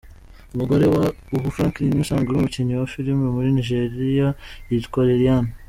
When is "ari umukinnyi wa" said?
2.29-2.91